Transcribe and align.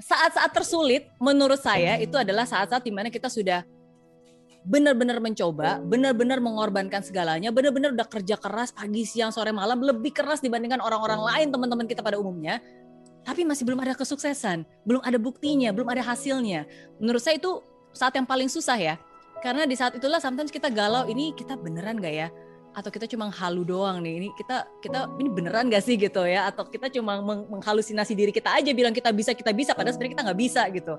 saat-saat 0.00 0.50
tersulit 0.50 1.06
menurut 1.22 1.60
saya 1.60 1.98
itu 2.02 2.14
adalah 2.18 2.42
saat-saat 2.48 2.82
di 2.82 2.90
mana 2.90 3.10
kita 3.10 3.30
sudah 3.30 3.62
benar-benar 4.64 5.20
mencoba, 5.20 5.76
benar-benar 5.84 6.40
mengorbankan 6.40 7.04
segalanya, 7.04 7.52
benar-benar 7.52 7.92
udah 7.92 8.08
kerja 8.08 8.40
keras 8.40 8.72
pagi, 8.72 9.04
siang, 9.04 9.28
sore, 9.28 9.52
malam, 9.52 9.76
lebih 9.84 10.16
keras 10.16 10.40
dibandingkan 10.40 10.80
orang-orang 10.80 11.20
lain 11.20 11.46
teman-teman 11.52 11.84
kita 11.84 12.00
pada 12.00 12.16
umumnya, 12.16 12.64
tapi 13.28 13.44
masih 13.44 13.68
belum 13.68 13.84
ada 13.84 13.92
kesuksesan, 13.92 14.64
belum 14.88 15.04
ada 15.04 15.20
buktinya, 15.20 15.68
belum 15.68 15.84
ada 15.92 16.00
hasilnya. 16.00 16.64
Menurut 16.96 17.20
saya 17.20 17.36
itu 17.36 17.60
saat 17.92 18.16
yang 18.16 18.24
paling 18.24 18.48
susah 18.48 18.80
ya, 18.80 18.96
karena 19.44 19.68
di 19.68 19.76
saat 19.76 20.00
itulah 20.00 20.16
sometimes 20.16 20.48
kita 20.48 20.72
galau, 20.72 21.04
ini 21.12 21.36
kita 21.36 21.60
beneran 21.60 22.00
gak 22.00 22.14
ya? 22.16 22.28
Atau 22.74 22.90
kita 22.90 23.06
cuma 23.06 23.30
halu 23.30 23.62
doang 23.62 24.02
nih 24.02 24.14
ini 24.18 24.28
kita 24.34 24.66
kita 24.82 25.06
ini 25.22 25.30
beneran 25.30 25.70
gak 25.70 25.86
sih 25.86 25.94
gitu 25.94 26.26
ya? 26.26 26.50
Atau 26.50 26.66
kita 26.66 26.90
cuma 26.90 27.22
meng 27.22 27.46
menghalusinasi 27.46 28.12
diri 28.18 28.34
kita 28.34 28.50
aja 28.50 28.74
bilang 28.74 28.90
kita 28.90 29.14
bisa 29.14 29.30
kita 29.30 29.54
bisa 29.54 29.72
padahal 29.78 29.94
sebenarnya 29.94 30.14
kita 30.18 30.24
nggak 30.26 30.40
bisa 30.42 30.62
gitu. 30.74 30.94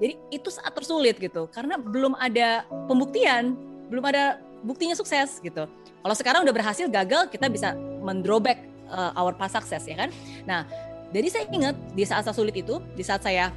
Jadi 0.00 0.14
itu 0.32 0.48
saat 0.48 0.72
tersulit 0.72 1.20
gitu 1.20 1.46
karena 1.52 1.76
belum 1.76 2.16
ada 2.16 2.64
pembuktian 2.88 3.54
belum 3.92 4.04
ada 4.08 4.40
buktinya 4.64 4.96
sukses 4.96 5.38
gitu. 5.44 5.68
Kalau 6.00 6.14
sekarang 6.16 6.40
udah 6.48 6.54
berhasil 6.56 6.88
gagal 6.88 7.28
kita 7.28 7.52
bisa 7.52 7.76
mendrobek 8.00 8.64
uh, 8.88 9.12
our 9.20 9.36
past 9.36 9.60
success 9.60 9.84
ya 9.84 10.00
kan? 10.00 10.10
Nah 10.48 10.64
jadi 11.12 11.28
saya 11.28 11.44
ingat 11.52 11.76
di 11.92 12.08
saat-saat 12.08 12.36
sulit 12.36 12.56
itu 12.56 12.80
di 12.96 13.04
saat 13.04 13.20
saya 13.20 13.52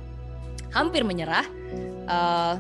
hampir 0.76 1.08
menyerah 1.08 1.48
uh, 2.12 2.56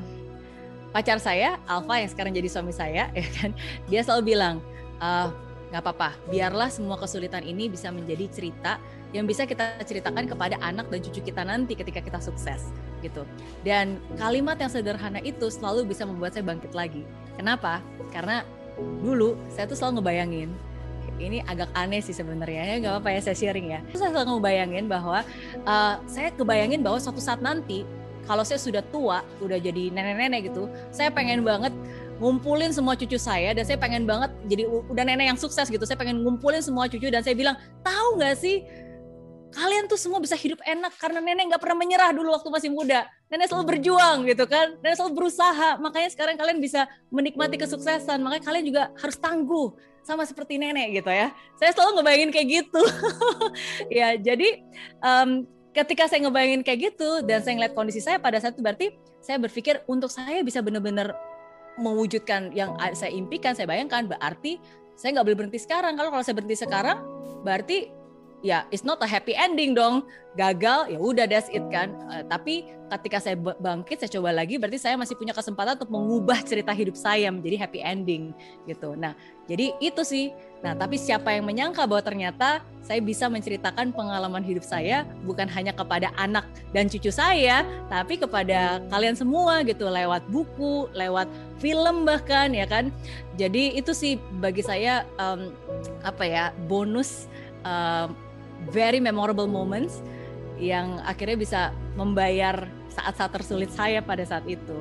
pacar 0.91 1.19
saya 1.19 1.55
Alfa 1.67 2.03
yang 2.03 2.11
sekarang 2.11 2.31
jadi 2.31 2.47
suami 2.47 2.71
saya 2.71 3.11
ya 3.19 3.27
kan? 3.43 3.51
Dia 3.91 4.07
selalu 4.07 4.35
bilang 4.35 4.63
uh, 5.01 5.27
nggak 5.71 5.81
apa-apa, 5.87 6.09
biarlah 6.27 6.67
semua 6.67 6.99
kesulitan 6.99 7.47
ini 7.47 7.71
bisa 7.71 7.89
menjadi 7.89 8.27
cerita 8.27 8.75
yang 9.15 9.23
bisa 9.27 9.47
kita 9.47 9.79
ceritakan 9.83 10.27
kepada 10.27 10.59
anak 10.59 10.87
dan 10.91 10.99
cucu 11.03 11.19
kita 11.31 11.43
nanti 11.47 11.75
ketika 11.75 12.03
kita 12.03 12.19
sukses 12.19 12.71
gitu. 12.99 13.23
Dan 13.63 13.99
kalimat 14.19 14.59
yang 14.59 14.71
sederhana 14.71 15.19
itu 15.23 15.47
selalu 15.47 15.87
bisa 15.87 16.03
membuat 16.03 16.35
saya 16.35 16.43
bangkit 16.43 16.75
lagi. 16.75 17.07
Kenapa? 17.39 17.79
Karena 18.11 18.43
dulu 19.03 19.39
saya 19.51 19.67
tuh 19.67 19.79
selalu 19.79 19.99
ngebayangin 19.99 20.51
ini 21.21 21.39
agak 21.45 21.69
aneh 21.77 22.01
sih 22.01 22.17
sebenarnya 22.17 22.65
ya 22.65 22.75
nggak 22.81 22.93
apa-apa 22.97 23.09
ya 23.15 23.19
saya 23.23 23.37
sharing 23.37 23.67
ya. 23.71 23.79
Terus 23.91 23.99
saya 24.03 24.11
selalu 24.11 24.39
ngebayangin 24.39 24.85
bahwa 24.91 25.19
uh, 25.63 25.95
saya 26.07 26.35
kebayangin 26.35 26.83
bahwa 26.83 26.99
suatu 26.99 27.23
saat 27.23 27.39
nanti 27.39 27.87
kalau 28.25 28.45
saya 28.45 28.61
sudah 28.61 28.85
tua, 28.93 29.25
udah 29.41 29.57
jadi 29.57 29.89
nenek-nenek 29.89 30.53
gitu, 30.53 30.69
saya 30.93 31.09
pengen 31.09 31.41
banget 31.41 31.73
ngumpulin 32.21 32.69
semua 32.69 32.93
cucu 32.93 33.17
saya 33.17 33.57
dan 33.57 33.65
saya 33.65 33.81
pengen 33.81 34.05
banget 34.05 34.29
jadi 34.45 34.69
udah 34.69 35.03
nenek 35.03 35.33
yang 35.33 35.39
sukses 35.41 35.65
gitu. 35.65 35.81
Saya 35.81 35.97
pengen 35.97 36.21
ngumpulin 36.21 36.61
semua 36.61 36.85
cucu 36.85 37.09
dan 37.09 37.25
saya 37.25 37.33
bilang, 37.33 37.57
tahu 37.81 38.21
nggak 38.21 38.37
sih 38.37 38.61
kalian 39.51 39.83
tuh 39.91 39.99
semua 39.99 40.23
bisa 40.23 40.37
hidup 40.39 40.63
enak 40.63 40.95
karena 40.95 41.19
nenek 41.19 41.51
nggak 41.51 41.59
pernah 41.59 41.75
menyerah 41.75 42.13
dulu 42.13 42.31
waktu 42.31 42.49
masih 42.53 42.69
muda. 42.69 43.09
Nenek 43.27 43.49
selalu 43.49 43.75
berjuang 43.75 44.29
gitu 44.29 44.45
kan, 44.45 44.77
nenek 44.79 44.95
selalu 45.01 45.11
berusaha. 45.17 45.81
Makanya 45.81 46.09
sekarang 46.13 46.37
kalian 46.37 46.61
bisa 46.61 46.85
menikmati 47.09 47.57
kesuksesan. 47.57 48.21
Makanya 48.21 48.43
kalian 48.45 48.65
juga 48.69 48.83
harus 48.95 49.17
tangguh 49.17 49.73
sama 50.05 50.23
seperti 50.23 50.61
nenek 50.61 51.01
gitu 51.01 51.09
ya. 51.09 51.33
Saya 51.57 51.73
selalu 51.73 51.99
ngebayangin 51.99 52.29
kayak 52.29 52.47
gitu. 52.47 52.81
ya 53.99 54.13
jadi 54.15 54.61
um, 55.01 55.49
ketika 55.73 56.05
saya 56.05 56.27
ngebayangin 56.27 56.61
kayak 56.61 56.93
gitu 56.93 57.25
dan 57.25 57.41
saya 57.41 57.57
ngeliat 57.57 57.73
kondisi 57.75 58.03
saya 58.03 58.19
pada 58.19 58.39
saat 58.39 58.55
itu 58.55 58.63
berarti 58.63 58.87
saya 59.23 59.39
berpikir 59.39 59.79
untuk 59.87 60.11
saya 60.11 60.43
bisa 60.43 60.59
benar-benar 60.59 61.15
mewujudkan 61.79 62.51
yang 62.51 62.75
saya 62.91 63.13
impikan, 63.13 63.55
saya 63.55 63.69
bayangkan, 63.69 64.09
berarti 64.09 64.59
saya 64.95 65.15
nggak 65.17 65.25
boleh 65.31 65.37
berhenti 65.45 65.59
sekarang. 65.61 65.93
Kalau 65.95 66.09
kalau 66.11 66.23
saya 66.23 66.35
berhenti 66.35 66.57
sekarang, 66.59 66.97
berarti 67.45 68.00
ya 68.41 68.65
it's 68.73 68.83
not 68.85 68.97
a 69.01 69.07
happy 69.07 69.37
ending 69.37 69.77
dong. 69.77 70.05
Gagal 70.31 70.95
ya 70.95 70.99
udah 70.99 71.25
that's 71.27 71.51
it 71.51 71.63
kan. 71.69 71.91
Uh, 72.07 72.23
tapi 72.23 72.63
ketika 72.91 73.19
saya 73.23 73.35
bangkit 73.39 74.03
saya 74.03 74.11
coba 74.19 74.35
lagi 74.35 74.59
berarti 74.59 74.79
saya 74.79 74.95
masih 74.99 75.15
punya 75.15 75.31
kesempatan 75.31 75.79
untuk 75.79 75.91
mengubah 75.91 76.39
cerita 76.43 76.75
hidup 76.75 76.95
saya 76.95 77.31
menjadi 77.31 77.67
happy 77.67 77.79
ending 77.79 78.31
gitu. 78.67 78.95
Nah 78.95 79.15
jadi 79.47 79.75
itu 79.83 80.01
sih. 80.03 80.31
Nah 80.63 80.71
tapi 80.75 80.95
siapa 80.95 81.35
yang 81.35 81.47
menyangka 81.47 81.83
bahwa 81.83 82.03
ternyata 82.03 82.63
saya 82.79 83.03
bisa 83.03 83.27
menceritakan 83.27 83.91
pengalaman 83.91 84.43
hidup 84.43 84.63
saya 84.63 85.03
bukan 85.27 85.51
hanya 85.51 85.75
kepada 85.75 86.11
anak 86.15 86.47
dan 86.71 86.87
cucu 86.87 87.11
saya 87.11 87.67
tapi 87.91 88.15
kepada 88.15 88.79
kalian 88.87 89.19
semua 89.19 89.63
gitu. 89.67 89.91
Lewat 89.91 90.23
buku 90.31 90.87
lewat 90.95 91.27
film 91.59 92.07
bahkan 92.07 92.55
ya 92.55 92.63
kan. 92.67 92.87
Jadi 93.35 93.75
itu 93.75 93.91
sih 93.91 94.15
bagi 94.39 94.63
saya 94.63 95.03
um, 95.19 95.51
apa 96.07 96.23
ya 96.23 96.45
bonus 96.71 97.27
um, 97.67 98.15
very 98.69 99.01
memorable 99.01 99.49
moments 99.49 100.05
yang 100.61 101.01
akhirnya 101.01 101.37
bisa 101.37 101.61
membayar 101.97 102.69
saat-saat 102.93 103.33
tersulit 103.33 103.73
saya 103.73 104.03
pada 104.05 104.21
saat 104.21 104.45
itu. 104.45 104.77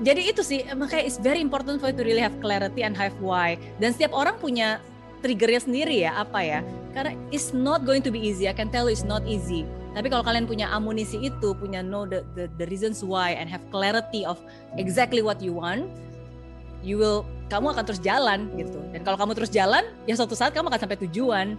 Jadi 0.00 0.32
itu 0.32 0.40
sih 0.40 0.64
makanya 0.74 1.04
it's 1.04 1.20
very 1.20 1.44
important 1.44 1.78
for 1.78 1.92
you 1.92 1.96
to 1.96 2.02
really 2.02 2.24
have 2.24 2.34
clarity 2.40 2.82
and 2.82 2.96
have 2.96 3.14
why. 3.20 3.54
Dan 3.78 3.92
setiap 3.92 4.16
orang 4.16 4.40
punya 4.40 4.80
triggernya 5.20 5.60
sendiri 5.60 5.96
ya 6.08 6.24
apa 6.24 6.40
ya. 6.40 6.60
Karena 6.96 7.14
it's 7.30 7.52
not 7.52 7.84
going 7.84 8.02
to 8.02 8.10
be 8.10 8.18
easy. 8.18 8.48
I 8.48 8.56
can 8.56 8.72
tell 8.72 8.88
you 8.88 8.96
it's 8.96 9.06
not 9.06 9.22
easy. 9.28 9.68
Tapi 9.92 10.06
kalau 10.08 10.22
kalian 10.22 10.46
punya 10.46 10.70
amunisi 10.70 11.18
itu, 11.18 11.52
punya 11.58 11.82
know 11.82 12.06
the, 12.06 12.22
the 12.38 12.46
the 12.62 12.66
reasons 12.70 13.02
why 13.02 13.34
and 13.34 13.50
have 13.50 13.62
clarity 13.74 14.22
of 14.22 14.38
exactly 14.78 15.20
what 15.20 15.42
you 15.42 15.50
want, 15.50 15.90
you 16.80 16.96
will 16.96 17.26
kamu 17.50 17.74
akan 17.74 17.84
terus 17.84 18.00
jalan 18.00 18.46
gitu. 18.54 18.78
Dan 18.94 19.02
kalau 19.02 19.18
kamu 19.18 19.34
terus 19.36 19.50
jalan, 19.50 19.82
ya 20.06 20.14
suatu 20.14 20.38
saat 20.38 20.54
kamu 20.54 20.70
akan 20.70 20.80
sampai 20.80 20.98
tujuan. 21.10 21.58